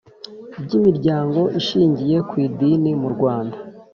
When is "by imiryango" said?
0.63-1.41